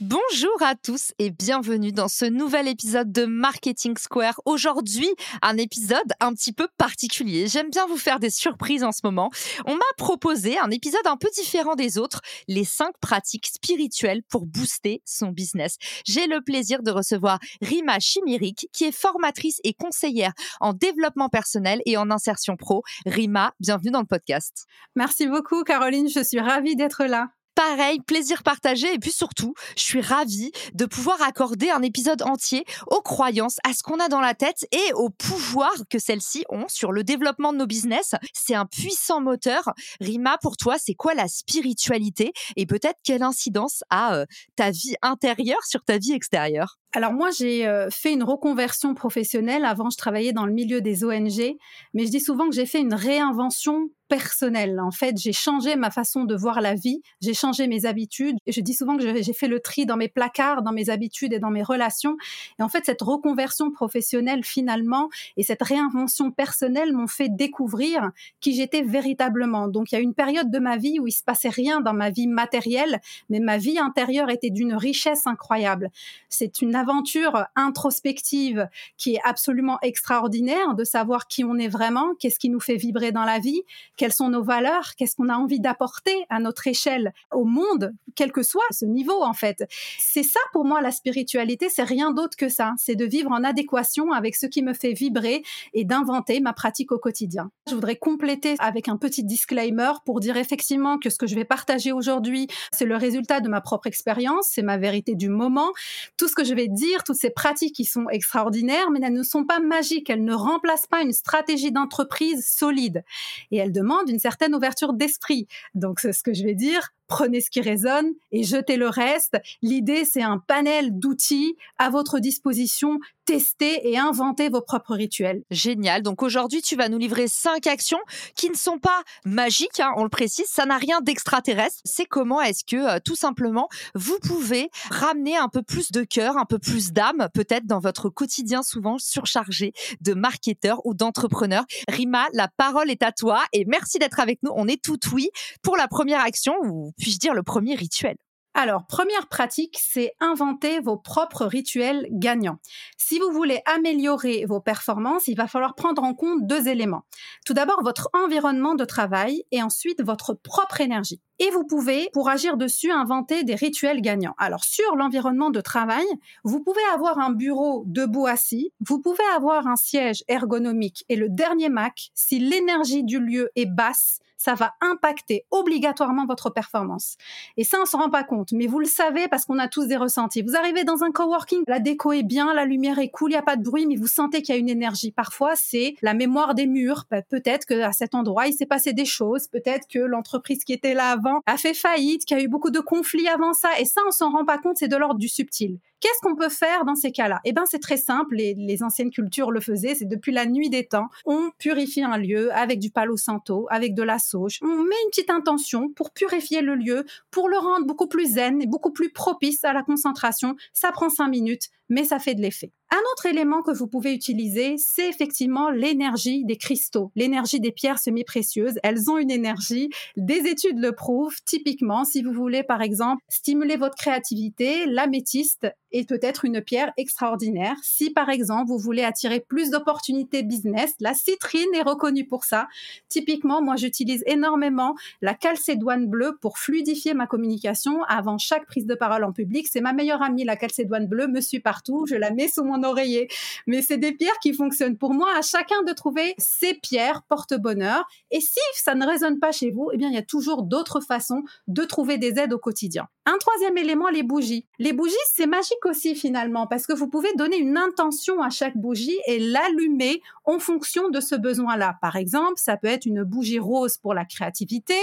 [0.00, 4.40] Bonjour à tous et bienvenue dans ce nouvel épisode de Marketing Square.
[4.46, 5.10] Aujourd'hui,
[5.42, 7.48] un épisode un petit peu particulier.
[7.48, 9.30] J'aime bien vous faire des surprises en ce moment.
[9.66, 14.46] On m'a proposé un épisode un peu différent des autres, les 5 pratiques spirituelles pour
[14.46, 15.76] booster son business.
[16.06, 21.82] J'ai le plaisir de recevoir Rima Chimirik, qui est formatrice et conseillère en développement personnel
[21.84, 22.84] et en insertion pro.
[23.04, 24.64] Rima, bienvenue dans le podcast.
[24.96, 27.28] Merci beaucoup Caroline, je suis ravie d'être là
[27.60, 28.94] pareil, plaisir partagé.
[28.94, 33.74] Et puis surtout, je suis ravie de pouvoir accorder un épisode entier aux croyances, à
[33.74, 37.52] ce qu'on a dans la tête et au pouvoir que celles-ci ont sur le développement
[37.52, 38.14] de nos business.
[38.32, 39.74] C'est un puissant moteur.
[40.00, 44.24] Rima, pour toi, c'est quoi la spiritualité et peut-être quelle incidence a euh,
[44.56, 46.78] ta vie intérieure sur ta vie extérieure?
[46.92, 49.64] Alors moi, j'ai euh, fait une reconversion professionnelle.
[49.64, 51.56] Avant, je travaillais dans le milieu des ONG,
[51.94, 54.80] mais je dis souvent que j'ai fait une réinvention personnelle.
[54.80, 58.36] En fait, j'ai changé ma façon de voir la vie, j'ai changé mes habitudes.
[58.46, 61.38] Je dis souvent que j'ai fait le tri dans mes placards, dans mes habitudes et
[61.38, 62.16] dans mes relations.
[62.58, 68.52] Et en fait, cette reconversion professionnelle, finalement, et cette réinvention personnelle m'ont fait découvrir qui
[68.52, 69.68] j'étais véritablement.
[69.68, 71.94] Donc, il y a une période de ma vie où il se passait rien dans
[71.94, 75.88] ma vie matérielle, mais ma vie intérieure était d'une richesse incroyable.
[76.28, 82.38] C'est une aventure introspective qui est absolument extraordinaire de savoir qui on est vraiment, qu'est-ce
[82.38, 83.62] qui nous fait vibrer dans la vie,
[83.96, 88.32] quelles sont nos valeurs, qu'est-ce qu'on a envie d'apporter à notre échelle au monde, quel
[88.32, 89.64] que soit ce niveau en fait.
[89.98, 93.44] C'est ça pour moi la spiritualité, c'est rien d'autre que ça, c'est de vivre en
[93.44, 95.42] adéquation avec ce qui me fait vibrer
[95.74, 97.50] et d'inventer ma pratique au quotidien.
[97.68, 101.44] Je voudrais compléter avec un petit disclaimer pour dire effectivement que ce que je vais
[101.44, 105.70] partager aujourd'hui, c'est le résultat de ma propre expérience, c'est ma vérité du moment.
[106.16, 109.22] Tout ce que je vais dire, toutes ces pratiques qui sont extraordinaires, mais elles ne
[109.22, 113.04] sont pas magiques, elles ne remplacent pas une stratégie d'entreprise solide.
[113.50, 115.46] Et elles demandent une certaine ouverture d'esprit.
[115.74, 119.36] Donc, c'est ce que je vais dire prenez ce qui résonne et jetez le reste.
[119.62, 123.00] L'idée, c'est un panel d'outils à votre disposition.
[123.30, 125.44] Testez et inventez vos propres rituels.
[125.52, 126.02] Génial.
[126.02, 128.00] Donc aujourd'hui, tu vas nous livrer cinq actions
[128.34, 131.78] qui ne sont pas magiques, hein, on le précise, ça n'a rien d'extraterrestre.
[131.84, 136.38] C'est comment est-ce que, euh, tout simplement, vous pouvez ramener un peu plus de cœur,
[136.38, 141.66] un peu plus d'âme, peut-être dans votre quotidien souvent surchargé de marketeurs ou d'entrepreneurs.
[141.86, 144.50] Rima, la parole est à toi et merci d'être avec nous.
[144.56, 145.30] On est tout oui
[145.62, 148.16] pour la première action ou puis-je dire le premier rituel
[148.60, 152.58] alors, première pratique, c'est inventer vos propres rituels gagnants.
[152.98, 157.06] Si vous voulez améliorer vos performances, il va falloir prendre en compte deux éléments.
[157.46, 161.22] Tout d'abord, votre environnement de travail et ensuite votre propre énergie.
[161.42, 164.34] Et vous pouvez, pour agir dessus, inventer des rituels gagnants.
[164.36, 166.04] Alors, sur l'environnement de travail,
[166.44, 171.30] vous pouvez avoir un bureau debout assis, vous pouvez avoir un siège ergonomique et le
[171.30, 177.18] dernier Mac, si l'énergie du lieu est basse, ça va impacter obligatoirement votre performance.
[177.58, 179.86] Et ça, on se rend pas compte, mais vous le savez parce qu'on a tous
[179.86, 180.40] des ressentis.
[180.40, 183.38] Vous arrivez dans un coworking, la déco est bien, la lumière est cool, il n'y
[183.38, 185.12] a pas de bruit, mais vous sentez qu'il y a une énergie.
[185.12, 187.04] Parfois, c'est la mémoire des murs.
[187.28, 189.46] Peut-être que à cet endroit, il s'est passé des choses.
[189.46, 192.70] Peut-être que l'entreprise qui était là avant a fait faillite, qu'il y a eu beaucoup
[192.70, 193.70] de conflits avant ça.
[193.78, 195.78] Et ça, on s'en rend pas compte, c'est de l'ordre du subtil.
[196.00, 197.40] Qu'est-ce qu'on peut faire dans ces cas-là?
[197.44, 198.36] Eh ben, c'est très simple.
[198.36, 199.94] Les, les anciennes cultures le faisaient.
[199.94, 201.08] C'est depuis la nuit des temps.
[201.26, 204.58] On purifie un lieu avec du palo santo, avec de la sauge.
[204.62, 208.62] On met une petite intention pour purifier le lieu, pour le rendre beaucoup plus zen
[208.62, 210.56] et beaucoup plus propice à la concentration.
[210.72, 212.72] Ça prend cinq minutes, mais ça fait de l'effet.
[212.92, 218.00] Un autre élément que vous pouvez utiliser, c'est effectivement l'énergie des cristaux, l'énergie des pierres
[218.00, 218.80] semi-précieuses.
[218.82, 221.36] Elles ont une énergie, des études le prouvent.
[221.46, 227.76] Typiquement, si vous voulez par exemple stimuler votre créativité, l'améthyste est peut-être une pierre extraordinaire.
[227.82, 232.68] Si par exemple vous voulez attirer plus d'opportunités business, la citrine est reconnue pour ça.
[233.08, 238.94] Typiquement, moi j'utilise énormément la calcédoine bleue pour fluidifier ma communication avant chaque prise de
[238.94, 239.68] parole en public.
[239.70, 242.82] C'est ma meilleure amie, la calcédoine bleue, me suit partout, je la mets sous mon
[242.82, 243.28] oreiller.
[243.66, 245.28] Mais c'est des pierres qui fonctionnent pour moi.
[245.36, 248.04] À chacun de trouver ses pierres porte-bonheur.
[248.30, 251.00] Et si ça ne résonne pas chez vous, eh bien il y a toujours d'autres
[251.00, 253.08] façons de trouver des aides au quotidien.
[253.32, 254.66] Un troisième élément, les bougies.
[254.80, 258.76] Les bougies, c'est magique aussi finalement parce que vous pouvez donner une intention à chaque
[258.76, 261.96] bougie et l'allumer en fonction de ce besoin-là.
[262.02, 264.94] Par exemple, ça peut être une bougie rose pour la créativité,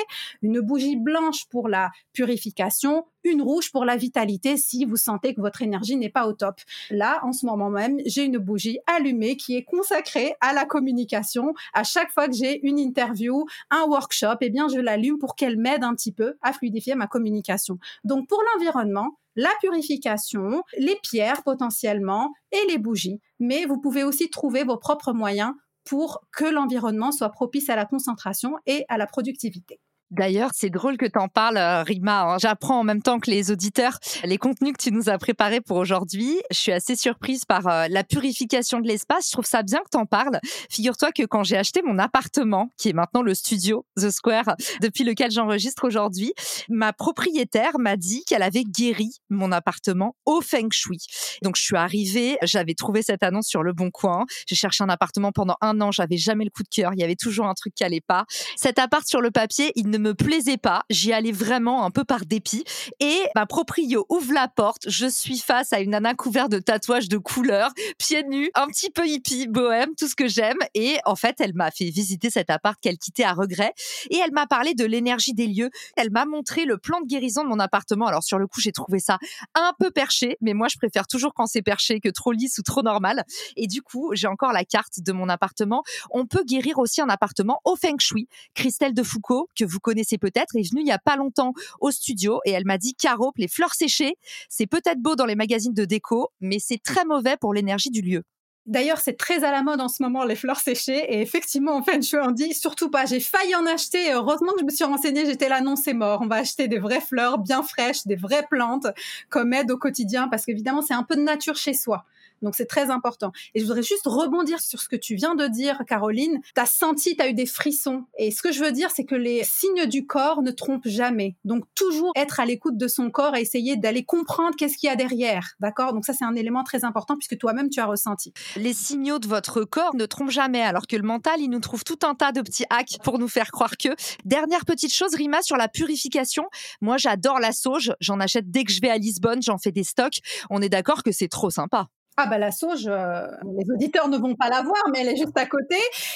[0.41, 5.41] une bougie blanche pour la purification, une rouge pour la vitalité si vous sentez que
[5.41, 6.59] votre énergie n'est pas au top.
[6.89, 11.53] Là, en ce moment même, j'ai une bougie allumée qui est consacrée à la communication.
[11.73, 15.57] À chaque fois que j'ai une interview, un workshop, eh bien, je l'allume pour qu'elle
[15.57, 17.77] m'aide un petit peu à fluidifier ma communication.
[18.03, 23.21] Donc, pour l'environnement, la purification, les pierres potentiellement et les bougies.
[23.39, 25.53] Mais vous pouvez aussi trouver vos propres moyens
[25.83, 29.79] pour que l'environnement soit propice à la concentration et à la productivité.
[30.09, 32.23] D'ailleurs, c'est drôle que tu en parles, euh, Rima.
[32.23, 32.37] Hein.
[32.39, 35.77] J'apprends en même temps que les auditeurs les contenus que tu nous as préparés pour
[35.77, 36.39] aujourd'hui.
[36.51, 39.27] Je suis assez surprise par euh, la purification de l'espace.
[39.27, 40.39] Je trouve ça bien que tu en parles.
[40.69, 45.03] Figure-toi que quand j'ai acheté mon appartement, qui est maintenant le studio The Square, depuis
[45.03, 46.33] lequel j'enregistre aujourd'hui,
[46.69, 50.99] ma propriétaire m'a dit qu'elle avait guéri mon appartement au feng shui.
[51.43, 54.25] Donc, je suis arrivée, j'avais trouvé cette annonce sur le bon coin.
[54.47, 56.93] J'ai cherché un appartement pendant un an, j'avais jamais le coup de cœur.
[56.93, 58.25] Il y avait toujours un truc qui allait pas.
[58.55, 60.83] Cet appart sur le papier, il ne me plaisait pas.
[60.89, 62.63] J'y allais vraiment un peu par dépit.
[62.99, 64.89] Et ma proprio ouvre la porte.
[64.89, 68.89] Je suis face à une nana couverte de tatouages de couleurs, pieds nus, un petit
[68.89, 70.57] peu hippie, bohème, tout ce que j'aime.
[70.73, 73.73] Et en fait, elle m'a fait visiter cet appart qu'elle quittait à regret.
[74.09, 75.69] Et elle m'a parlé de l'énergie des lieux.
[75.95, 78.07] Elle m'a montré le plan de guérison de mon appartement.
[78.07, 79.17] Alors sur le coup, j'ai trouvé ça
[79.55, 82.63] un peu perché, mais moi, je préfère toujours quand c'est perché que trop lisse ou
[82.63, 83.23] trop normal.
[83.55, 85.83] Et du coup, j'ai encore la carte de mon appartement.
[86.11, 88.27] On peut guérir aussi un appartement au feng shui.
[88.53, 91.91] Christelle de Foucault, que vous connaissez peut-être, est venue il y a pas longtemps au
[91.91, 94.15] studio et elle m'a dit Caro, les fleurs séchées,
[94.49, 98.01] c'est peut-être beau dans les magazines de déco, mais c'est très mauvais pour l'énergie du
[98.01, 98.23] lieu.
[98.65, 101.05] D'ailleurs, c'est très à la mode en ce moment, les fleurs séchées.
[101.13, 103.05] Et effectivement, en fait, je en dis surtout pas.
[103.05, 104.11] J'ai failli en acheter.
[104.11, 105.25] Heureusement que je me suis renseignée.
[105.25, 106.19] J'étais là, non, c'est mort.
[106.21, 108.87] On va acheter des vraies fleurs bien fraîches, des vraies plantes
[109.29, 112.03] comme aide au quotidien parce qu'évidemment, c'est un peu de nature chez soi.
[112.41, 113.31] Donc c'est très important.
[113.55, 116.39] Et je voudrais juste rebondir sur ce que tu viens de dire, Caroline.
[116.55, 118.05] Tu as senti, tu as eu des frissons.
[118.17, 121.35] Et ce que je veux dire, c'est que les signes du corps ne trompent jamais.
[121.45, 124.91] Donc toujours être à l'écoute de son corps et essayer d'aller comprendre qu'est-ce qu'il y
[124.91, 125.55] a derrière.
[125.59, 125.93] D'accord?
[125.93, 128.33] Donc ça, c'est un élément très important puisque toi-même, tu as ressenti.
[128.55, 131.83] Les signaux de votre corps ne trompent jamais, alors que le mental, il nous trouve
[131.83, 133.89] tout un tas de petits hacks pour nous faire croire que.
[134.25, 136.45] Dernière petite chose, Rima, sur la purification.
[136.81, 137.93] Moi, j'adore la sauge.
[137.99, 139.41] J'en achète dès que je vais à Lisbonne.
[139.41, 140.19] J'en fais des stocks.
[140.49, 141.87] On est d'accord que c'est trop sympa.
[142.19, 145.17] Ah bah la sauge, euh, les auditeurs ne vont pas la voir, mais elle est
[145.17, 145.75] juste à côté.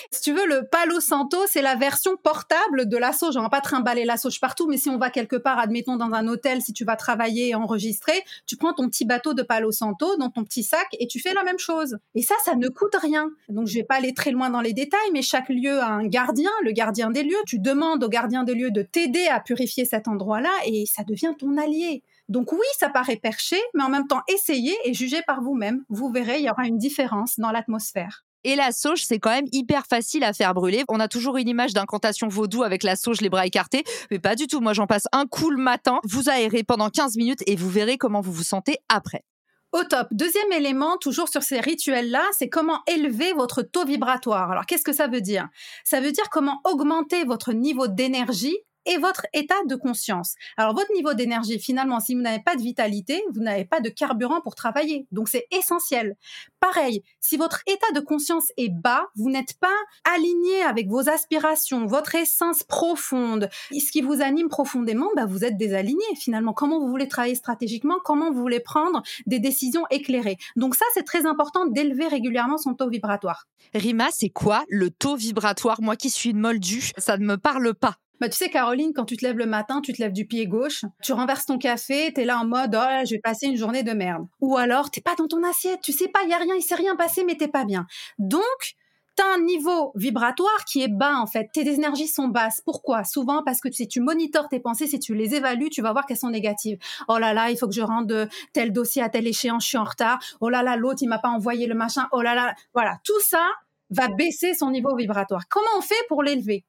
[0.09, 3.37] Si tu veux, le Palo Santo, c'est la version portable de la sauge.
[3.37, 6.11] On va pas trimballer la sauge partout, mais si on va quelque part, admettons dans
[6.11, 9.71] un hôtel, si tu vas travailler et enregistrer, tu prends ton petit bateau de Palo
[9.71, 11.99] Santo dans ton petit sac et tu fais la même chose.
[12.15, 13.29] Et ça, ça ne coûte rien.
[13.49, 16.07] Donc je vais pas aller très loin dans les détails, mais chaque lieu a un
[16.07, 17.43] gardien, le gardien des lieux.
[17.45, 21.35] Tu demandes au gardien des lieux de t'aider à purifier cet endroit-là et ça devient
[21.37, 22.01] ton allié.
[22.31, 25.83] Donc oui, ça paraît perché, mais en même temps, essayez et jugez par vous-même.
[25.89, 28.23] Vous verrez, il y aura une différence dans l'atmosphère.
[28.45, 30.85] Et la sauge, c'est quand même hyper facile à faire brûler.
[30.87, 34.35] On a toujours une image d'incantation vaudou avec la sauge, les bras écartés, mais pas
[34.35, 34.61] du tout.
[34.61, 37.97] Moi, j'en passe un coup le matin, vous aérez pendant 15 minutes et vous verrez
[37.97, 39.25] comment vous vous sentez après.
[39.73, 40.07] Au top.
[40.11, 44.51] Deuxième élément, toujours sur ces rituels-là, c'est comment élever votre taux vibratoire.
[44.51, 45.49] Alors, qu'est-ce que ça veut dire?
[45.83, 50.35] Ça veut dire comment augmenter votre niveau d'énergie et votre état de conscience.
[50.57, 53.89] Alors votre niveau d'énergie, finalement, si vous n'avez pas de vitalité, vous n'avez pas de
[53.89, 55.07] carburant pour travailler.
[55.11, 56.15] Donc c'est essentiel.
[56.59, 59.67] Pareil, si votre état de conscience est bas, vous n'êtes pas
[60.15, 65.57] aligné avec vos aspirations, votre essence profonde, ce qui vous anime profondément, bah, vous êtes
[65.57, 66.53] désaligné finalement.
[66.53, 67.97] Comment vous voulez travailler stratégiquement?
[68.03, 70.37] Comment vous voulez prendre des décisions éclairées?
[70.55, 73.47] Donc ça, c'est très important d'élever régulièrement son taux vibratoire.
[73.73, 75.81] Rima, c'est quoi le taux vibratoire?
[75.81, 77.97] Moi qui suis une moldue, ça ne me parle pas.
[78.21, 80.45] Bah, tu sais, Caroline, quand tu te lèves le matin, tu te lèves du pied
[80.45, 83.57] gauche, tu renverses ton café, tu es là en mode, oh, je vais passer une
[83.57, 84.27] journée de merde.
[84.41, 86.61] Ou alors, t'es pas dans ton assiette, tu sais pas, il y a rien, il
[86.61, 87.87] s'est rien passé, mais t'es pas bien.
[88.19, 88.75] Donc,
[89.17, 91.49] tu as un niveau vibratoire qui est bas en fait.
[91.51, 92.61] Tes énergies sont basses.
[92.63, 93.03] Pourquoi?
[93.05, 96.05] Souvent parce que si tu monitores tes pensées, si tu les évalues, tu vas voir
[96.05, 96.77] qu'elles sont négatives.
[97.07, 99.77] Oh là là, il faut que je rende tel dossier à telle échéance, je suis
[99.79, 100.19] en retard.
[100.41, 102.07] Oh là là, l'autre il m'a pas envoyé le machin.
[102.11, 103.45] Oh là là, voilà, tout ça
[103.89, 105.47] va baisser son niveau vibratoire.
[105.49, 106.63] Comment on fait pour l'élever?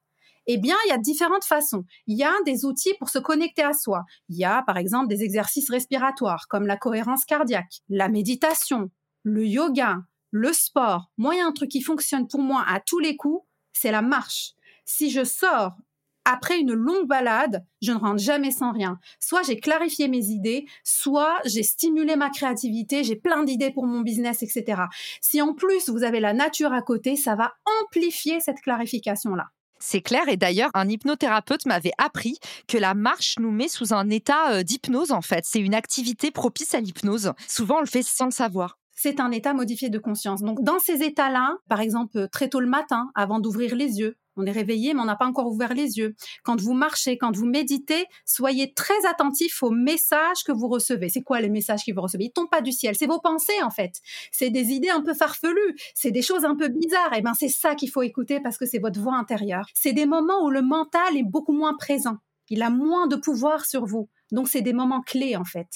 [0.46, 1.84] Eh bien, il y a différentes façons.
[2.06, 4.04] Il y a des outils pour se connecter à soi.
[4.28, 8.90] Il y a, par exemple, des exercices respiratoires comme la cohérence cardiaque, la méditation,
[9.22, 9.98] le yoga,
[10.30, 11.10] le sport.
[11.16, 13.92] Moi, il y a un truc qui fonctionne pour moi à tous les coups, c'est
[13.92, 14.52] la marche.
[14.84, 15.76] Si je sors
[16.24, 18.98] après une longue balade, je ne rentre jamais sans rien.
[19.18, 24.00] Soit j'ai clarifié mes idées, soit j'ai stimulé ma créativité, j'ai plein d'idées pour mon
[24.00, 24.82] business, etc.
[25.20, 29.50] Si en plus vous avez la nature à côté, ça va amplifier cette clarification-là.
[29.84, 30.28] C'est clair.
[30.28, 34.62] Et d'ailleurs, un hypnothérapeute m'avait appris que la marche nous met sous un état euh,
[34.62, 35.44] d'hypnose, en fait.
[35.44, 37.32] C'est une activité propice à l'hypnose.
[37.48, 40.42] Souvent, on le fait sans le savoir c'est un état modifié de conscience.
[40.42, 44.46] Donc, dans ces états-là, par exemple, très tôt le matin, avant d'ouvrir les yeux, on
[44.46, 46.14] est réveillé, mais on n'a pas encore ouvert les yeux.
[46.42, 51.10] Quand vous marchez, quand vous méditez, soyez très attentifs aux messages que vous recevez.
[51.10, 52.24] C'est quoi les messages que vous recevez?
[52.24, 52.94] Ils tombent pas du ciel.
[52.96, 54.00] C'est vos pensées, en fait.
[54.30, 55.76] C'est des idées un peu farfelues.
[55.94, 57.12] C'est des choses un peu bizarres.
[57.12, 59.66] Et eh ben, c'est ça qu'il faut écouter parce que c'est votre voix intérieure.
[59.74, 62.16] C'est des moments où le mental est beaucoup moins présent.
[62.48, 64.08] Il a moins de pouvoir sur vous.
[64.30, 65.68] Donc, c'est des moments clés, en fait,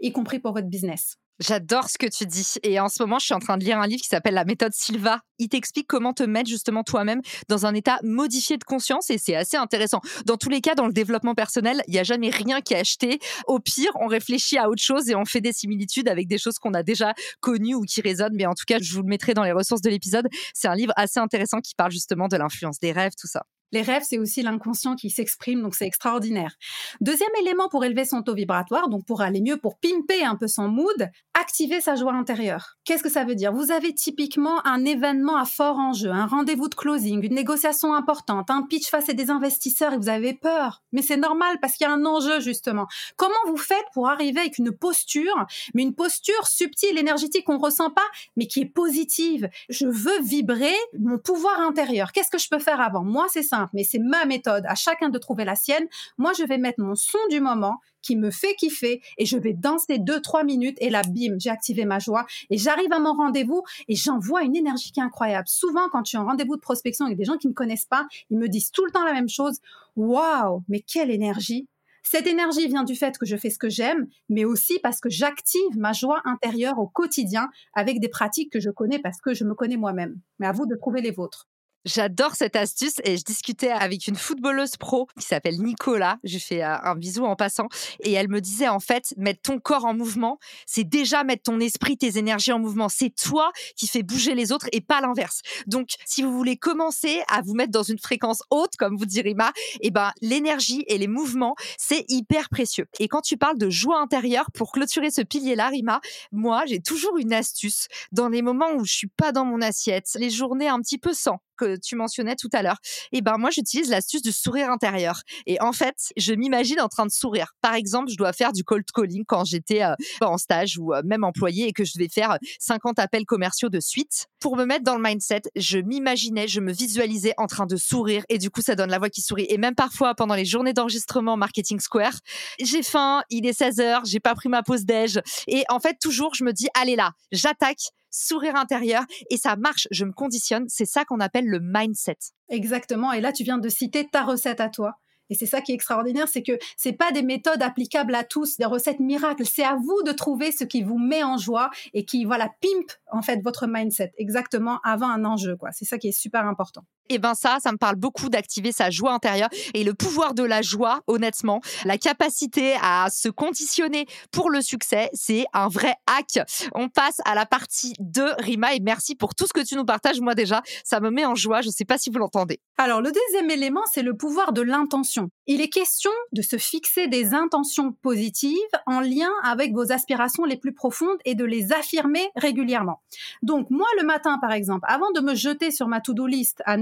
[0.00, 1.18] y compris pour votre business.
[1.40, 2.54] J'adore ce que tu dis.
[2.62, 4.44] Et en ce moment, je suis en train de lire un livre qui s'appelle La
[4.44, 5.20] méthode Silva.
[5.38, 9.34] Il t'explique comment te mettre justement toi-même dans un état modifié de conscience et c'est
[9.34, 10.00] assez intéressant.
[10.26, 12.78] Dans tous les cas, dans le développement personnel, il n'y a jamais rien qui est
[12.78, 13.18] acheté.
[13.48, 16.58] Au pire, on réfléchit à autre chose et on fait des similitudes avec des choses
[16.60, 18.36] qu'on a déjà connues ou qui résonnent.
[18.36, 20.28] Mais en tout cas, je vous le mettrai dans les ressources de l'épisode.
[20.54, 23.44] C'est un livre assez intéressant qui parle justement de l'influence des rêves, tout ça.
[23.74, 26.54] Les rêves, c'est aussi l'inconscient qui s'exprime, donc c'est extraordinaire.
[27.00, 30.46] Deuxième élément pour élever son taux vibratoire, donc pour aller mieux, pour pimper un peu
[30.46, 32.76] son mood, activer sa joie intérieure.
[32.84, 33.52] Qu'est-ce que ça veut dire?
[33.52, 38.48] Vous avez typiquement un événement à fort enjeu, un rendez-vous de closing, une négociation importante,
[38.48, 40.84] un pitch face à des investisseurs et vous avez peur.
[40.92, 42.86] Mais c'est normal parce qu'il y a un enjeu justement.
[43.16, 47.90] Comment vous faites pour arriver avec une posture, mais une posture subtile, énergétique qu'on ressent
[47.90, 49.48] pas, mais qui est positive?
[49.68, 52.12] Je veux vibrer mon pouvoir intérieur.
[52.12, 53.02] Qu'est-ce que je peux faire avant?
[53.02, 55.86] Moi, c'est mais c'est ma méthode, à chacun de trouver la sienne.
[56.18, 59.54] Moi, je vais mettre mon son du moment qui me fait kiffer et je vais
[59.54, 63.14] danser deux, trois minutes et là, bim, j'ai activé ma joie et j'arrive à mon
[63.14, 65.48] rendez-vous et j'envoie une énergie qui est incroyable.
[65.48, 67.86] Souvent, quand je suis en rendez-vous de prospection avec des gens qui ne me connaissent
[67.86, 69.58] pas, ils me disent tout le temps la même chose.
[69.96, 71.66] Waouh, mais quelle énergie!
[72.06, 75.08] Cette énergie vient du fait que je fais ce que j'aime, mais aussi parce que
[75.08, 79.44] j'active ma joie intérieure au quotidien avec des pratiques que je connais parce que je
[79.44, 80.20] me connais moi-même.
[80.38, 81.48] Mais à vous de trouver les vôtres.
[81.84, 86.16] J'adore cette astuce et je discutais avec une footballeuse pro qui s'appelle Nicolas.
[86.24, 87.68] Je fais euh, un bisou en passant
[88.00, 91.60] et elle me disait en fait mettre ton corps en mouvement, c'est déjà mettre ton
[91.60, 92.88] esprit, tes énergies en mouvement.
[92.88, 95.42] C'est toi qui fais bouger les autres et pas l'inverse.
[95.66, 99.20] Donc si vous voulez commencer à vous mettre dans une fréquence haute, comme vous dit
[99.20, 102.86] Rima, eh ben l'énergie et les mouvements c'est hyper précieux.
[102.98, 106.00] Et quand tu parles de joie intérieure pour clôturer ce pilier-là, Rima,
[106.32, 110.08] moi j'ai toujours une astuce dans les moments où je suis pas dans mon assiette,
[110.18, 112.78] les journées un petit peu sans que tu mentionnais tout à l'heure.
[113.12, 115.22] Et ben moi j'utilise l'astuce du sourire intérieur.
[115.46, 117.52] Et en fait, je m'imagine en train de sourire.
[117.60, 121.02] Par exemple, je dois faire du cold calling quand j'étais euh, en stage ou euh,
[121.04, 124.26] même employé et que je devais faire 50 appels commerciaux de suite.
[124.40, 128.24] Pour me mettre dans le mindset, je m'imaginais, je me visualisais en train de sourire
[128.28, 129.46] et du coup ça donne la voix qui sourit.
[129.48, 132.14] Et même parfois pendant les journées d'enregistrement Marketing Square,
[132.60, 135.96] j'ai faim, il est 16 heures, j'ai pas pris ma pause déj et en fait
[136.00, 137.78] toujours je me dis allez là, j'attaque
[138.14, 139.88] sourire intérieur et ça marche.
[139.90, 140.64] Je me conditionne.
[140.68, 142.18] C'est ça qu'on appelle le mindset.
[142.48, 143.12] Exactement.
[143.12, 144.94] Et là, tu viens de citer ta recette à toi.
[145.30, 148.58] Et c'est ça qui est extraordinaire, c'est que c'est pas des méthodes applicables à tous,
[148.58, 149.46] des recettes miracles.
[149.46, 152.92] C'est à vous de trouver ce qui vous met en joie et qui, voilà, pimpe
[153.10, 155.56] en fait votre mindset exactement avant un enjeu.
[155.72, 156.84] C'est ça qui est super important.
[157.10, 160.32] Et eh ben ça, ça me parle beaucoup d'activer sa joie intérieure et le pouvoir
[160.32, 165.94] de la joie, honnêtement, la capacité à se conditionner pour le succès, c'est un vrai
[166.06, 166.46] hack.
[166.74, 169.84] On passe à la partie 2, Rima, et merci pour tout ce que tu nous
[169.84, 170.20] partages.
[170.20, 171.60] Moi déjà, ça me met en joie.
[171.60, 172.60] Je sais pas si vous l'entendez.
[172.78, 175.28] Alors le deuxième élément, c'est le pouvoir de l'intention.
[175.46, 178.56] Il est question de se fixer des intentions positives
[178.86, 183.02] en lien avec vos aspirations les plus profondes et de les affirmer régulièrement.
[183.42, 186.76] Donc moi le matin par exemple, avant de me jeter sur ma to-do list à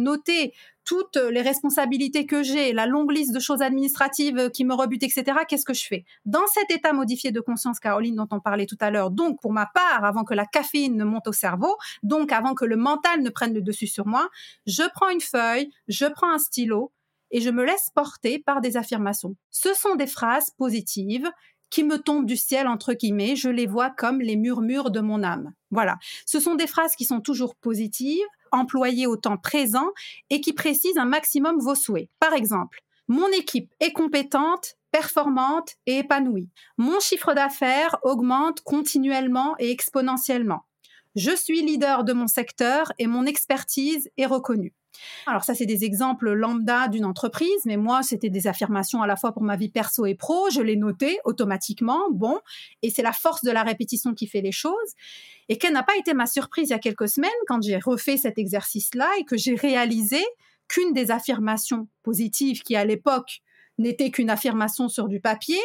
[0.85, 5.25] toutes les responsabilités que j'ai, la longue liste de choses administratives qui me rebutent, etc.,
[5.49, 6.05] qu'est-ce que je fais?
[6.25, 9.53] Dans cet état modifié de conscience, Caroline, dont on parlait tout à l'heure, donc pour
[9.53, 13.23] ma part, avant que la caféine ne monte au cerveau, donc avant que le mental
[13.23, 14.29] ne prenne le dessus sur moi,
[14.67, 16.93] je prends une feuille, je prends un stylo
[17.31, 19.37] et je me laisse porter par des affirmations.
[19.51, 21.31] Ce sont des phrases positives
[21.71, 25.23] qui me tombent du ciel, entre guillemets, je les vois comme les murmures de mon
[25.23, 25.55] âme.
[25.71, 25.97] Voilà.
[26.27, 29.91] Ce sont des phrases qui sont toujours positives, employées au temps présent
[30.31, 32.09] et qui précisent un maximum vos souhaits.
[32.21, 36.51] Par exemple, mon équipe est compétente, performante et épanouie.
[36.79, 40.65] Mon chiffre d'affaires augmente continuellement et exponentiellement.
[41.15, 44.75] Je suis leader de mon secteur et mon expertise est reconnue.
[45.27, 49.17] Alors ça, c'est des exemples lambda d'une entreprise, mais moi, c'était des affirmations à la
[49.17, 50.51] fois pour ma vie perso et pro.
[50.51, 52.11] Je les notais automatiquement.
[52.11, 52.41] Bon,
[52.83, 54.77] et c'est la force de la répétition qui fait les choses.
[55.49, 58.17] Et quelle n'a pas été ma surprise il y a quelques semaines quand j'ai refait
[58.17, 60.23] cet exercice-là et que j'ai réalisé
[60.69, 63.43] qu'une des affirmations positives qui à l'époque
[63.79, 65.61] n'était qu'une affirmation sur du papier,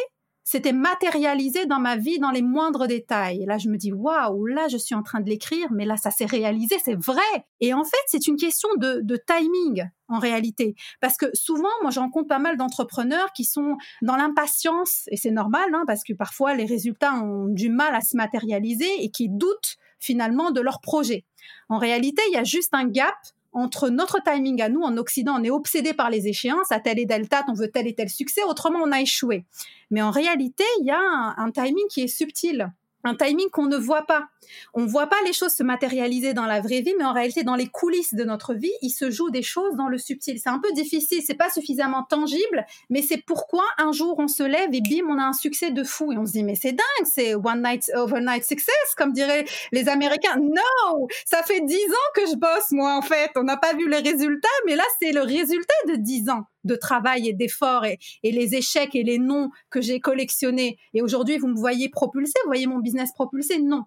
[0.50, 3.42] c'était matérialisé dans ma vie dans les moindres détails.
[3.42, 5.98] Et là, je me dis, waouh, là, je suis en train de l'écrire, mais là,
[5.98, 7.20] ça s'est réalisé, c'est vrai.
[7.60, 10.74] Et en fait, c'est une question de, timing, en réalité.
[11.02, 15.30] Parce que souvent, moi, j'en compte pas mal d'entrepreneurs qui sont dans l'impatience, et c'est
[15.30, 19.28] normal, hein, parce que parfois, les résultats ont du mal à se matérialiser et qui
[19.28, 21.26] doutent finalement de leur projet.
[21.68, 23.16] En réalité, il y a juste un gap
[23.52, 26.98] entre notre timing à nous, en Occident, on est obsédé par les échéances, à telle
[26.98, 29.44] et telle date, on veut tel et tel succès, autrement on a échoué.
[29.90, 31.00] Mais en réalité, il y a
[31.36, 32.70] un timing qui est subtil
[33.04, 34.28] un timing qu'on ne voit pas.
[34.74, 37.42] On ne voit pas les choses se matérialiser dans la vraie vie, mais en réalité,
[37.42, 40.38] dans les coulisses de notre vie, il se joue des choses dans le subtil.
[40.38, 44.42] C'est un peu difficile, c'est pas suffisamment tangible, mais c'est pourquoi un jour on se
[44.42, 46.72] lève et bim, on a un succès de fou et on se dit mais c'est
[46.72, 50.36] dingue, c'est one night overnight success, comme diraient les Américains.
[50.36, 53.30] Non, ça fait dix ans que je bosse moi en fait.
[53.36, 56.76] On n'a pas vu les résultats, mais là c'est le résultat de dix ans de
[56.76, 60.78] travail et d'effort et, les échecs et les noms que j'ai collectionnés.
[60.94, 63.84] Et aujourd'hui, vous me voyez propulser, vous voyez mon business propulser Non.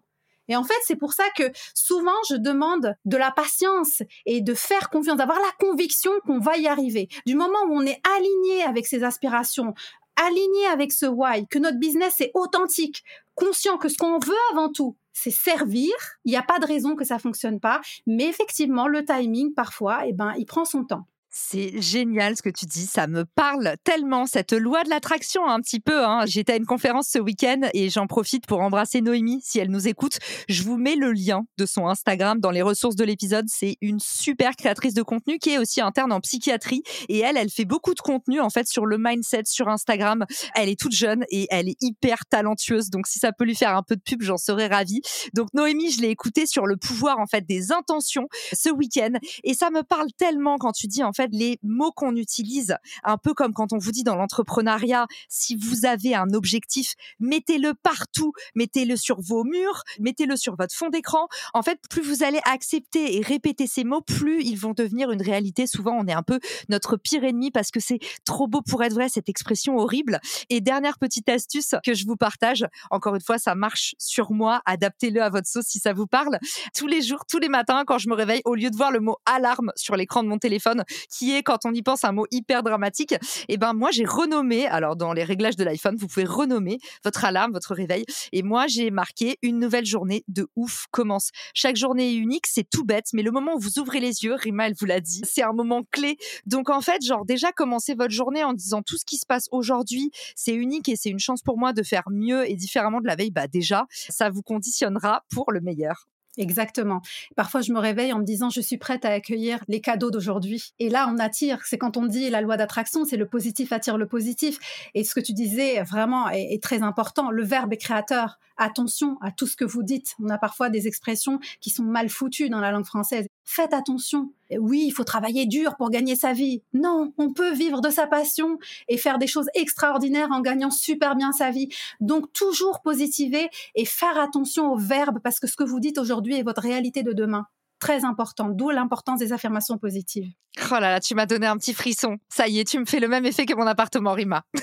[0.47, 4.53] Et en fait, c'est pour ça que souvent, je demande de la patience et de
[4.53, 7.07] faire confiance, d'avoir la conviction qu'on va y arriver.
[7.25, 9.73] Du moment où on est aligné avec ses aspirations,
[10.17, 13.03] aligné avec ce why, que notre business est authentique,
[13.35, 15.93] conscient que ce qu'on veut avant tout, c'est servir.
[16.25, 20.01] Il n'y a pas de raison que ça fonctionne pas, mais effectivement, le timing parfois,
[20.05, 21.07] eh ben, il prend son temps.
[21.33, 25.61] C'est génial ce que tu dis, ça me parle tellement, cette loi de l'attraction un
[25.61, 26.05] petit peu.
[26.05, 26.25] Hein.
[26.25, 29.88] J'étais à une conférence ce week-end et j'en profite pour embrasser Noémie si elle nous
[29.88, 30.19] écoute.
[30.50, 33.45] Je vous mets le lien de son Instagram dans les ressources de l'épisode.
[33.47, 37.50] C'est une super créatrice de contenu qui est aussi interne en psychiatrie et elle, elle
[37.50, 40.25] fait beaucoup de contenu en fait sur le mindset sur Instagram.
[40.53, 42.89] Elle est toute jeune et elle est hyper talentueuse.
[42.89, 45.00] Donc si ça peut lui faire un peu de pub, j'en serais ravie.
[45.33, 49.13] Donc Noémie, je l'ai écoutée sur le pouvoir en fait des intentions ce week-end
[49.45, 53.18] et ça me parle tellement quand tu dis en fait les mots qu'on utilise, un
[53.18, 58.34] peu comme quand on vous dit dans l'entrepreneuriat, si vous avez un objectif, mettez-le partout,
[58.56, 61.28] mettez-le sur vos murs, mettez-le sur votre fond d'écran.
[61.54, 65.22] En fait, plus vous allez accepter et répéter ces mots, plus ils vont devenir une
[65.22, 65.68] réalité.
[65.68, 68.94] Souvent, on est un peu notre pire ennemi parce que c'est trop beau pour être
[68.94, 70.20] vrai, cette expression horrible.
[70.50, 74.62] Et dernière petite astuce que je vous partage, encore une fois, ça marche sur moi,
[74.66, 76.38] adaptez-le à votre sauce si ça vous parle.
[76.75, 79.00] Tous les jours, tous les matins, quand je me réveille, au lieu de voir le
[79.00, 82.25] mot alarme sur l'écran de mon téléphone, qui est, quand on y pense, un mot
[82.31, 83.17] hyper dramatique, et
[83.50, 87.25] eh ben moi j'ai renommé, alors dans les réglages de l'iPhone, vous pouvez renommer votre
[87.25, 91.29] alarme, votre réveil, et moi j'ai marqué une nouvelle journée de ouf commence.
[91.53, 94.35] Chaque journée est unique, c'est tout bête, mais le moment où vous ouvrez les yeux,
[94.35, 96.17] Rima elle vous l'a dit, c'est un moment clé.
[96.45, 99.47] Donc en fait, genre déjà commencer votre journée en disant tout ce qui se passe
[99.51, 103.07] aujourd'hui, c'est unique et c'est une chance pour moi de faire mieux et différemment de
[103.07, 106.10] la veille, bah déjà, ça vous conditionnera pour le meilleur.
[106.37, 107.01] Exactement.
[107.35, 110.74] Parfois, je me réveille en me disant, je suis prête à accueillir les cadeaux d'aujourd'hui.
[110.79, 111.59] Et là, on attire.
[111.65, 114.57] C'est quand on dit la loi d'attraction, c'est le positif attire le positif.
[114.96, 117.31] Et ce que tu disais vraiment est, très important.
[117.31, 118.39] Le verbe est créateur.
[118.57, 120.15] Attention à tout ce que vous dites.
[120.24, 123.27] On a parfois des expressions qui sont mal foutues dans la langue française.
[123.44, 124.34] Faites attention.
[124.58, 126.64] Oui, il faut travailler dur pour gagner sa vie.
[126.74, 131.16] Non, on peut vivre de sa passion et faire des choses extraordinaires en gagnant super
[131.16, 131.70] bien sa vie.
[132.00, 136.38] Donc toujours positiver et faire attention aux verbes parce que ce que vous dites aujourd'hui
[136.38, 137.48] est votre réalité de demain
[137.80, 140.32] très important, d'où l'importance des affirmations positives.
[140.70, 142.18] Oh là là, tu m'as donné un petit frisson.
[142.30, 144.44] Ça y est, tu me fais le même effet que mon appartement, Rima.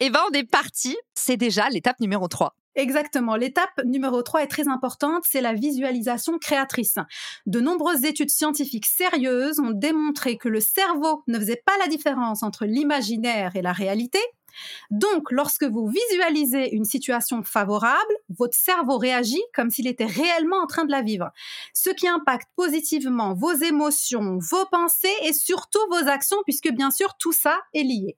[0.00, 0.96] Eh ben, on est parti.
[1.14, 2.54] C'est déjà l'étape numéro 3.
[2.76, 3.36] Exactement.
[3.36, 6.98] L'étape numéro 3 est très importante, c'est la visualisation créatrice.
[7.46, 12.42] De nombreuses études scientifiques sérieuses ont démontré que le cerveau ne faisait pas la différence
[12.42, 14.18] entre l'imaginaire et la réalité.
[14.90, 20.66] Donc, lorsque vous visualisez une situation favorable, votre cerveau réagit comme s'il était réellement en
[20.66, 21.30] train de la vivre,
[21.74, 27.16] ce qui impacte positivement vos émotions, vos pensées et surtout vos actions, puisque bien sûr,
[27.18, 28.16] tout ça est lié.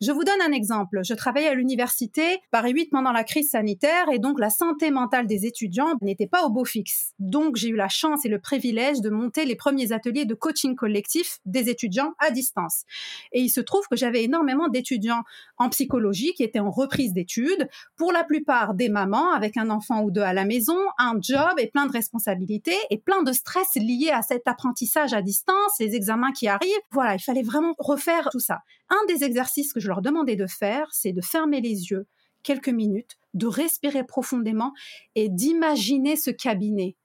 [0.00, 1.00] Je vous donne un exemple.
[1.04, 5.26] Je travaillais à l'université Paris 8 pendant la crise sanitaire et donc la santé mentale
[5.26, 7.12] des étudiants n'était pas au beau fixe.
[7.18, 10.74] Donc j'ai eu la chance et le privilège de monter les premiers ateliers de coaching
[10.74, 12.84] collectif des étudiants à distance.
[13.32, 15.22] Et il se trouve que j'avais énormément d'étudiants
[15.58, 20.02] en psychologie qui étaient en reprise d'études, pour la plupart des mamans avec un enfant
[20.02, 23.74] ou deux à la maison, un job et plein de responsabilités et plein de stress
[23.76, 26.70] liés à cet apprentissage à distance, les examens qui arrivent.
[26.90, 28.58] Voilà, il fallait vraiment refaire tout ça.
[28.88, 32.06] Un des exercices que je leur demandais de faire, c'est de fermer les yeux
[32.42, 34.72] quelques minutes, de respirer profondément
[35.16, 36.96] et d'imaginer ce cabinet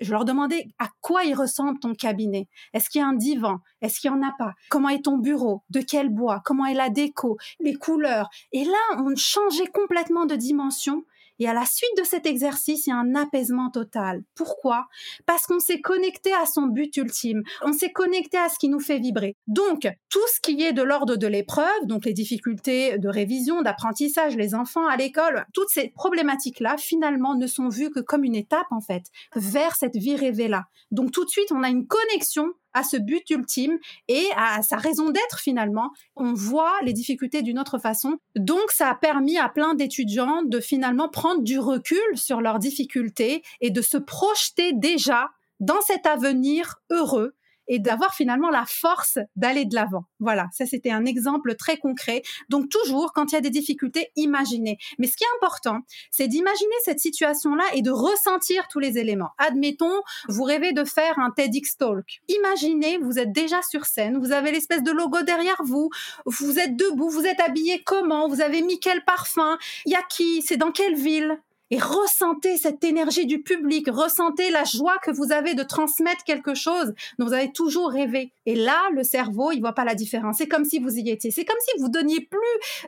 [0.00, 2.48] Je leur demandais à quoi il ressemble ton cabinet?
[2.72, 3.58] Est-ce qu'il y a un divan?
[3.80, 4.54] Est-ce qu'il y en a pas?
[4.68, 5.62] Comment est ton bureau?
[5.70, 6.40] De quel bois?
[6.44, 7.36] Comment est la déco?
[7.60, 8.28] Les couleurs?
[8.52, 11.04] Et là, on changeait complètement de dimension
[11.38, 14.22] et à la suite de cet exercice, il y a un apaisement total.
[14.34, 14.86] Pourquoi?
[15.26, 17.42] Parce qu'on s'est connecté à son but ultime.
[17.62, 19.36] On s'est connecté à ce qui nous fait vibrer.
[19.46, 24.36] Donc, tout ce qui est de l'ordre de l'épreuve, donc les difficultés de révision, d'apprentissage,
[24.36, 28.66] les enfants à l'école, toutes ces problématiques-là, finalement, ne sont vues que comme une étape,
[28.70, 30.64] en fait, vers cette vie rêvée-là.
[30.90, 34.76] Donc, tout de suite, on a une connexion à ce but ultime et à sa
[34.76, 35.90] raison d'être finalement.
[36.16, 38.18] On voit les difficultés d'une autre façon.
[38.36, 43.42] Donc ça a permis à plein d'étudiants de finalement prendre du recul sur leurs difficultés
[43.60, 47.34] et de se projeter déjà dans cet avenir heureux
[47.68, 50.04] et d'avoir finalement la force d'aller de l'avant.
[50.20, 52.22] Voilà, ça c'était un exemple très concret.
[52.48, 54.78] Donc toujours, quand il y a des difficultés, imaginez.
[54.98, 59.30] Mais ce qui est important, c'est d'imaginer cette situation-là et de ressentir tous les éléments.
[59.38, 62.20] Admettons, vous rêvez de faire un TEDx Talk.
[62.28, 65.90] Imaginez, vous êtes déjà sur scène, vous avez l'espèce de logo derrière vous,
[66.26, 70.02] vous êtes debout, vous êtes habillé comment, vous avez mis quel parfum, il y a
[70.02, 71.38] qui, c'est dans quelle ville,
[71.70, 76.54] et ressentez cette énergie du public, ressentez la joie que vous avez de transmettre quelque
[76.54, 78.32] chose dont vous avez toujours rêvé.
[78.46, 80.36] Et là, le cerveau, il voit pas la différence.
[80.38, 81.30] C'est comme si vous y étiez.
[81.30, 82.38] C'est comme si vous donniez plus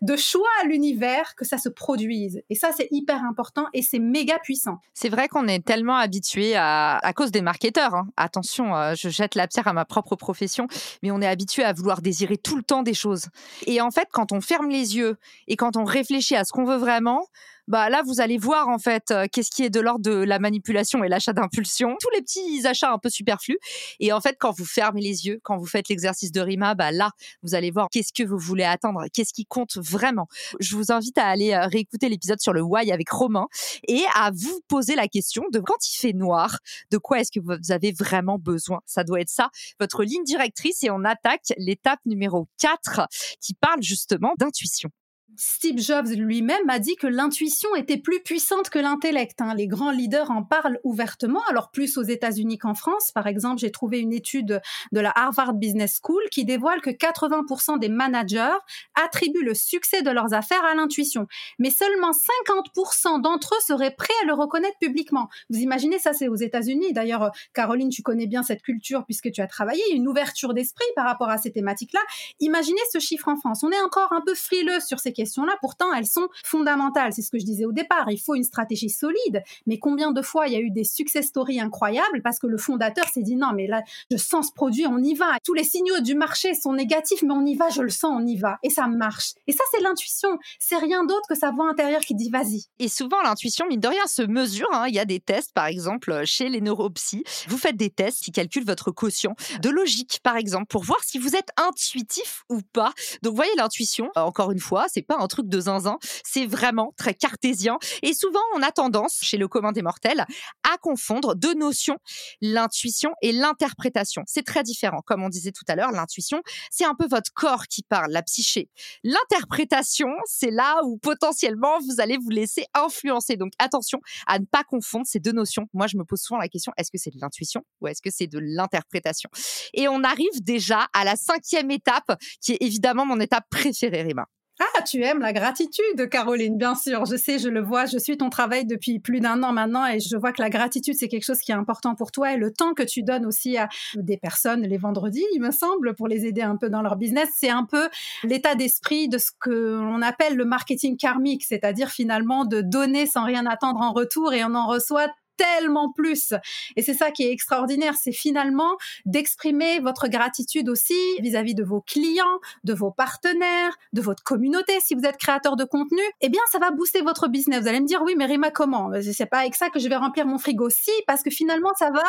[0.03, 2.43] de choix à l'univers que ça se produise.
[2.49, 4.79] Et ça, c'est hyper important et c'est méga puissant.
[4.95, 7.95] C'est vrai qu'on est tellement habitué à, à cause des marketeurs.
[7.95, 8.09] Hein.
[8.16, 10.66] Attention, euh, je jette la pierre à ma propre profession,
[11.03, 13.27] mais on est habitué à vouloir désirer tout le temps des choses.
[13.66, 15.16] Et en fait, quand on ferme les yeux
[15.49, 17.27] et quand on réfléchit à ce qu'on veut vraiment,
[17.70, 20.40] bah là vous allez voir en fait euh, qu'est-ce qui est de l'ordre de la
[20.40, 23.61] manipulation et l'achat d'impulsion, tous les petits achats un peu superflus.
[24.00, 26.90] Et en fait, quand vous fermez les yeux, quand vous faites l'exercice de Rima, bah
[26.90, 27.12] là
[27.44, 30.26] vous allez voir qu'est-ce que vous voulez attendre, qu'est-ce qui compte vraiment.
[30.59, 33.46] Je vous invite à aller euh, réécouter l'épisode sur le why avec Romain
[33.87, 36.59] et à vous poser la question de quand il fait noir,
[36.90, 38.80] de quoi est-ce que vous avez vraiment besoin.
[38.85, 43.06] Ça doit être ça, votre ligne directrice et on attaque l'étape numéro 4
[43.40, 44.90] qui parle justement d'intuition.
[45.37, 49.40] Steve Jobs lui-même a dit que l'intuition était plus puissante que l'intellect.
[49.40, 49.55] Hein.
[49.55, 53.12] Les grands leaders en parlent ouvertement, alors plus aux États-Unis qu'en France.
[53.12, 54.61] Par exemple, j'ai trouvé une étude
[54.93, 58.57] de la Harvard Business School qui dévoile que 80% des managers
[58.95, 61.27] attribuent le succès de leurs affaires à l'intuition.
[61.59, 65.29] Mais seulement 50% d'entre eux seraient prêts à le reconnaître publiquement.
[65.49, 66.93] Vous imaginez, ça c'est aux États-Unis.
[66.93, 71.07] D'ailleurs, Caroline, tu connais bien cette culture puisque tu as travaillé, une ouverture d'esprit par
[71.07, 72.01] rapport à ces thématiques-là.
[72.40, 73.62] Imaginez ce chiffre en France.
[73.62, 77.12] On est encore un peu frileux sur ces questions là pourtant, elles sont fondamentales.
[77.12, 78.11] C'est ce que je disais au départ.
[78.11, 79.42] Il faut une stratégie solide.
[79.66, 82.59] Mais combien de fois il y a eu des success stories incroyables parce que le
[82.59, 85.37] fondateur s'est dit non, mais là, je sens ce produit, on y va.
[85.44, 88.26] Tous les signaux du marché sont négatifs, mais on y va, je le sens, on
[88.26, 88.59] y va.
[88.62, 89.35] Et ça marche.
[89.46, 90.38] Et ça, c'est l'intuition.
[90.59, 92.64] C'est rien d'autre que sa voix intérieure qui dit vas-y.
[92.78, 94.68] Et souvent, l'intuition, mine de rien, se mesure.
[94.72, 94.87] Hein.
[94.88, 97.24] Il y a des tests, par exemple, chez les neuropsy.
[97.48, 101.18] Vous faites des tests qui calculent votre quotient de logique, par exemple, pour voir si
[101.18, 102.92] vous êtes intuitif ou pas.
[103.22, 107.14] Donc, voyez, l'intuition, encore une fois, c'est pas un truc de zinzin, c'est vraiment très
[107.14, 107.79] cartésien.
[108.03, 110.25] Et souvent, on a tendance, chez le commun des mortels,
[110.62, 111.99] à confondre deux notions,
[112.40, 114.23] l'intuition et l'interprétation.
[114.29, 115.01] C'est très différent.
[115.05, 118.23] Comme on disait tout à l'heure, l'intuition, c'est un peu votre corps qui parle, la
[118.23, 118.70] psyché.
[119.03, 123.37] L'interprétation, c'est là où potentiellement vous allez vous laisser influencer.
[123.37, 125.66] Donc attention à ne pas confondre ces deux notions.
[125.75, 128.11] Moi, je me pose souvent la question, est-ce que c'est de l'intuition ou est-ce que
[128.12, 129.29] c'est de l'interprétation?
[129.75, 134.27] Et on arrive déjà à la cinquième étape, qui est évidemment mon étape préférée, Rima.
[134.62, 137.07] Ah, tu aimes la gratitude, Caroline, bien sûr.
[137.07, 140.01] Je sais, je le vois, je suis ton travail depuis plus d'un an maintenant et
[140.01, 142.53] je vois que la gratitude, c'est quelque chose qui est important pour toi et le
[142.53, 146.27] temps que tu donnes aussi à des personnes les vendredis, il me semble, pour les
[146.27, 147.88] aider un peu dans leur business, c'est un peu
[148.23, 153.25] l'état d'esprit de ce que l'on appelle le marketing karmique, c'est-à-dire finalement de donner sans
[153.25, 155.09] rien attendre en retour et on en reçoit
[155.40, 156.35] tellement plus.
[156.76, 158.76] Et c'est ça qui est extraordinaire, c'est finalement
[159.07, 164.74] d'exprimer votre gratitude aussi vis-à-vis de vos clients, de vos partenaires, de votre communauté.
[164.81, 167.62] Si vous êtes créateur de contenu, eh bien, ça va booster votre business.
[167.62, 168.90] Vous allez me dire, oui, mais Rima, comment?
[169.00, 170.68] C'est pas avec ça que je vais remplir mon frigo.
[170.68, 172.03] Si, parce que finalement, ça va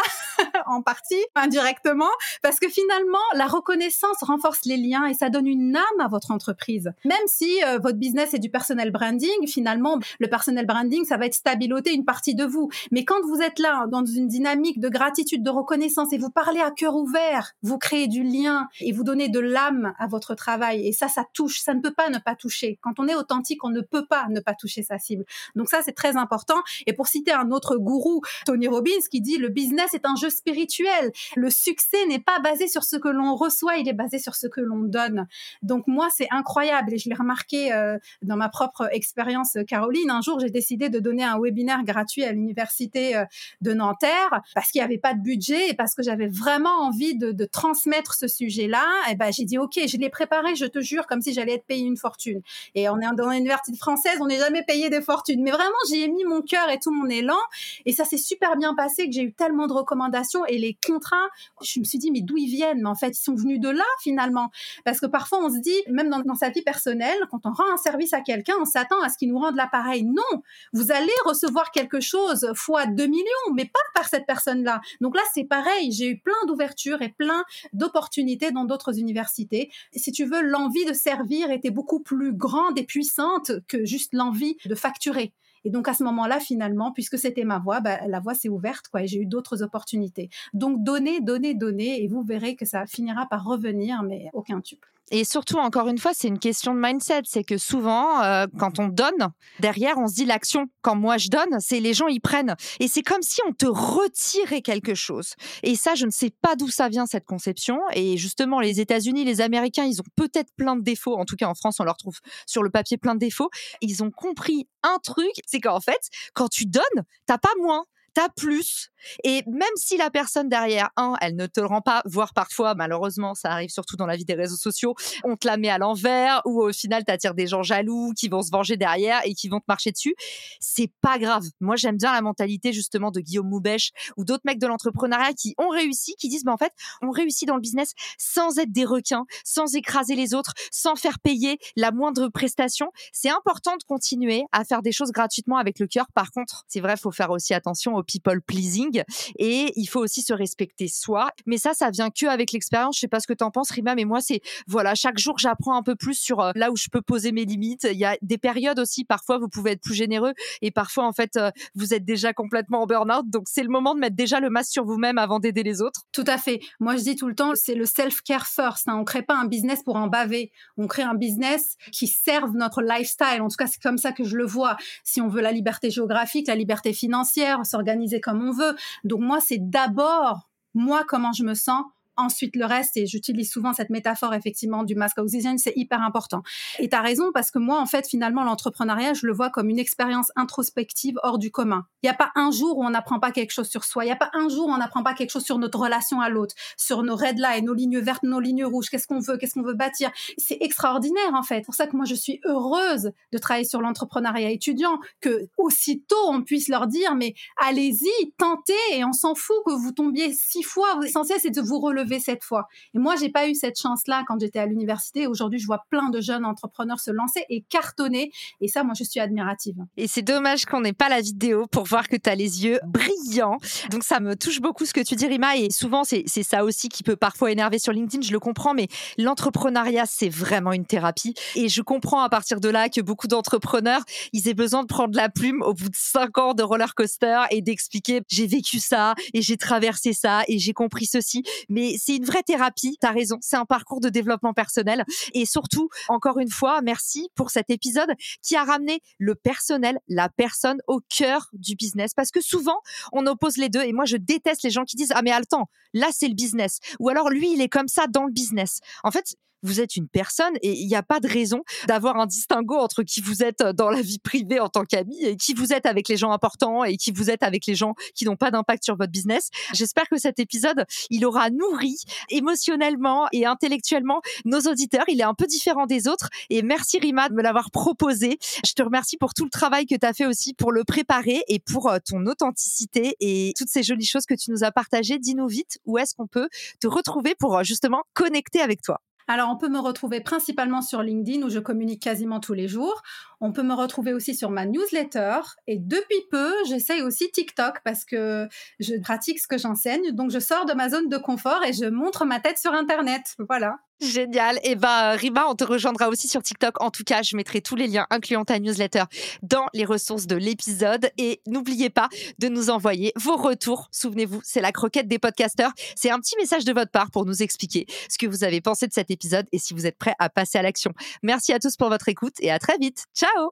[0.65, 5.77] en partie, indirectement, parce que finalement, la reconnaissance renforce les liens et ça donne une
[5.77, 6.91] âme à votre entreprise.
[7.05, 11.27] Même si euh, votre business est du personnel branding, finalement, le personnel branding, ça va
[11.27, 12.69] être stabiloter une partie de vous.
[12.91, 16.59] Mais quand vous êtes là dans une dynamique de gratitude, de reconnaissance et vous parlez
[16.59, 20.87] à cœur ouvert, vous créez du lien et vous donnez de l'âme à votre travail.
[20.87, 21.59] Et ça, ça touche.
[21.59, 22.79] Ça ne peut pas ne pas toucher.
[22.81, 25.25] Quand on est authentique, on ne peut pas ne pas toucher sa cible.
[25.55, 26.61] Donc ça, c'est très important.
[26.87, 30.29] Et pour citer un autre gourou, Tony Robbins, qui dit le business est un jeu
[30.29, 31.11] spirituel.
[31.35, 34.47] Le succès n'est pas basé sur ce que l'on reçoit, il est basé sur ce
[34.47, 35.27] que l'on donne.
[35.61, 40.09] Donc moi, c'est incroyable et je l'ai remarqué euh, dans ma propre expérience, Caroline.
[40.09, 43.25] Un jour, j'ai décidé de donner un webinaire gratuit à l'université euh,
[43.61, 47.17] de Nanterre parce qu'il n'y avait pas de budget et parce que j'avais vraiment envie
[47.17, 48.85] de, transmettre ce sujet-là.
[49.09, 51.65] Et ben j'ai dit ok, je l'ai préparé, je te jure, comme si j'allais être
[51.65, 52.41] payé une fortune.
[52.75, 56.03] Et on est dans l'université française, on n'est jamais payé des fortunes, mais vraiment j'y
[56.03, 57.37] ai mis mon cœur et tout mon élan
[57.85, 61.27] et ça s'est super bien passé que j'ai eu tellement de recommandations et les contrats,
[61.61, 63.09] je me suis dit mais d'où ils viennent Mais en fait?
[63.09, 64.49] Ils sont venus de là finalement
[64.85, 67.73] parce que parfois on se dit même dans, dans sa vie personnelle, quand on rend
[67.73, 70.03] un service à quelqu'un, on s'attend à ce qu'il nous rende l'appareil.
[70.03, 74.81] Non, vous allez recevoir quelque chose fois 2 millions, mais pas par cette personne-là.
[75.01, 75.91] Donc là, c'est pareil.
[75.91, 79.71] J'ai eu plein d'ouvertures et plein d'opportunités dans d'autres universités.
[79.95, 84.57] Si tu veux, l'envie de servir était beaucoup plus grande et puissante que juste l'envie
[84.65, 85.33] de facturer.
[85.63, 88.87] Et donc à ce moment-là, finalement, puisque c'était ma voie, bah, la voie s'est ouverte,
[88.87, 90.29] quoi, et j'ai eu d'autres opportunités.
[90.53, 94.79] Donc donnez, donnez, donnez, et vous verrez que ça finira par revenir, mais aucun tube.
[95.11, 97.23] Et surtout, encore une fois, c'est une question de mindset.
[97.25, 100.67] C'est que souvent, euh, quand on donne, derrière, on se dit l'action.
[100.81, 102.55] Quand moi je donne, c'est les gens y prennent.
[102.79, 105.33] Et c'est comme si on te retirait quelque chose.
[105.63, 107.79] Et ça, je ne sais pas d'où ça vient cette conception.
[107.93, 111.17] Et justement, les États-Unis, les Américains, ils ont peut-être plein de défauts.
[111.17, 113.49] En tout cas, en France, on leur trouve sur le papier plein de défauts.
[113.81, 115.99] Ils ont compris un truc, c'est qu'en fait,
[116.33, 116.83] quand tu donnes,
[117.25, 118.89] t'as pas moins t'as plus.
[119.23, 122.75] Et même si la personne derrière, un, elle ne te le rend pas, voire parfois,
[122.75, 125.77] malheureusement, ça arrive surtout dans la vie des réseaux sociaux, on te la met à
[125.77, 129.49] l'envers, ou au final, t'attires des gens jaloux qui vont se venger derrière et qui
[129.49, 130.15] vont te marcher dessus.
[130.59, 131.43] C'est pas grave.
[131.59, 135.55] Moi, j'aime bien la mentalité, justement, de Guillaume Moubèche ou d'autres mecs de l'entrepreneuriat qui
[135.57, 138.85] ont réussi, qui disent, bah, en fait, on réussit dans le business sans être des
[138.85, 142.91] requins, sans écraser les autres, sans faire payer la moindre prestation.
[143.11, 146.05] C'est important de continuer à faire des choses gratuitement avec le cœur.
[146.13, 149.03] Par contre, c'est vrai, faut faire aussi attention people pleasing
[149.37, 151.29] et il faut aussi se respecter soi.
[151.45, 152.95] Mais ça, ça vient que avec l'expérience.
[152.95, 155.37] Je sais pas ce que tu en penses, Rima, mais moi, c'est voilà, chaque jour,
[155.37, 157.87] j'apprends un peu plus sur euh, là où je peux poser mes limites.
[157.89, 161.13] Il y a des périodes aussi, parfois, vous pouvez être plus généreux et parfois, en
[161.13, 163.29] fait, euh, vous êtes déjà complètement en burn-out.
[163.29, 166.05] Donc, c'est le moment de mettre déjà le masque sur vous-même avant d'aider les autres.
[166.11, 166.59] Tout à fait.
[166.79, 168.87] Moi, je dis tout le temps, c'est le self-care first.
[168.87, 168.97] Hein.
[168.99, 170.51] On crée pas un business pour en baver.
[170.77, 173.41] On crée un business qui serve notre lifestyle.
[173.41, 174.77] En tout cas, c'est comme ça que je le vois.
[175.03, 178.75] Si on veut la liberté géographique, la liberté financière, s'organiser organiser comme on veut.
[179.03, 181.83] Donc moi, c'est d'abord moi comment je me sens
[182.21, 186.43] ensuite le reste, et j'utilise souvent cette métaphore effectivement du masque oxygène, c'est hyper important.
[186.79, 189.69] Et tu as raison parce que moi, en fait, finalement, l'entrepreneuriat, je le vois comme
[189.69, 191.85] une expérience introspective hors du commun.
[192.03, 194.03] Il n'y a pas un jour où on n'apprend pas quelque chose sur soi.
[194.03, 196.21] Il n'y a pas un jour où on n'apprend pas quelque chose sur notre relation
[196.21, 198.89] à l'autre, sur nos red lines, nos lignes vertes, nos lignes rouges.
[198.89, 200.11] Qu'est-ce qu'on veut, qu'est-ce qu'on veut bâtir.
[200.37, 201.57] C'est extraordinaire en fait.
[201.57, 206.15] C'est pour ça que moi je suis heureuse de travailler sur l'entrepreneuriat étudiant, que aussitôt
[206.27, 210.63] on puisse leur dire mais allez-y, tentez et on s'en fout que vous tombiez six
[210.63, 210.99] fois.
[211.01, 212.67] L'essentiel c'est de vous relever cette fois.
[212.93, 215.27] Et moi j'ai pas eu cette chance-là quand j'étais à l'université.
[215.27, 218.31] Aujourd'hui je vois plein de jeunes entrepreneurs se lancer et cartonner.
[218.59, 219.77] Et ça moi je suis admirative.
[219.97, 222.79] Et c'est dommage qu'on n'ait pas la vidéo pour voir que tu as les yeux
[222.85, 223.57] brillants.
[223.89, 225.57] Donc ça me touche beaucoup ce que tu dis, Rima.
[225.57, 228.87] Et souvent, c'est ça aussi qui peut parfois énerver sur LinkedIn, je le comprends, mais
[229.17, 231.33] l'entrepreneuriat, c'est vraiment une thérapie.
[231.55, 235.15] Et je comprends à partir de là que beaucoup d'entrepreneurs, ils aient besoin de prendre
[235.15, 239.15] la plume au bout de cinq ans de roller coaster et d'expliquer j'ai vécu ça
[239.33, 241.43] et j'ai traversé ça et j'ai compris ceci.
[241.69, 243.37] Mais c'est une vraie thérapie, tu as raison.
[243.41, 245.05] C'est un parcours de développement personnel.
[245.33, 248.09] Et surtout, encore une fois, merci pour cet épisode
[248.41, 252.79] qui a ramené le personnel, la personne au cœur du business parce que souvent,
[253.11, 253.83] on oppose les deux.
[253.83, 256.79] Et moi, je déteste les gens qui disent, ah mais attends, là, c'est le business.
[256.99, 258.79] Ou alors, lui, il est comme ça dans le business.
[259.03, 262.25] En fait, vous êtes une personne et il n'y a pas de raison d'avoir un
[262.25, 265.73] distinguo entre qui vous êtes dans la vie privée en tant qu'ami et qui vous
[265.73, 268.51] êtes avec les gens importants et qui vous êtes avec les gens qui n'ont pas
[268.51, 269.49] d'impact sur votre business.
[269.73, 271.97] J'espère que cet épisode, il aura nourri
[272.29, 275.05] émotionnellement et intellectuellement nos auditeurs.
[275.07, 278.37] Il est un peu différent des autres et merci Rima de me l'avoir proposé.
[278.65, 281.43] Je te remercie pour tout le travail que tu as fait aussi pour le préparer
[281.47, 285.19] et pour euh, ton authenticité et toutes ces jolies choses que tu nous as partagées.
[285.19, 289.01] Dis-nous vite où est-ce qu'on peut te retrouver pour euh, justement connecter avec toi.
[289.27, 293.01] Alors, on peut me retrouver principalement sur LinkedIn où je communique quasiment tous les jours.
[293.39, 295.39] On peut me retrouver aussi sur ma newsletter.
[295.67, 298.47] Et depuis peu, j'essaye aussi TikTok parce que
[298.79, 300.11] je pratique ce que j'enseigne.
[300.11, 303.35] Donc, je sors de ma zone de confort et je montre ma tête sur Internet.
[303.47, 303.79] Voilà.
[304.01, 304.57] Génial.
[304.57, 306.81] Et eh ben, Rima, on te rejoindra aussi sur TikTok.
[306.81, 309.03] En tout cas, je mettrai tous les liens incluant ta newsletter
[309.43, 311.11] dans les ressources de l'épisode.
[311.19, 312.09] Et n'oubliez pas
[312.39, 313.89] de nous envoyer vos retours.
[313.91, 315.71] Souvenez-vous, c'est la croquette des podcasteurs.
[315.95, 318.87] C'est un petit message de votre part pour nous expliquer ce que vous avez pensé
[318.87, 320.93] de cet épisode et si vous êtes prêts à passer à l'action.
[321.21, 323.05] Merci à tous pour votre écoute et à très vite.
[323.15, 323.51] Ciao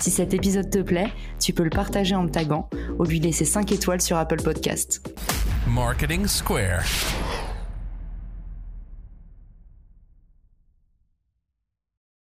[0.00, 3.44] Si cet épisode te plaît, tu peux le partager en me taguant ou lui laisser
[3.44, 5.02] 5 étoiles sur Apple Podcast.
[5.66, 6.84] Marketing Square.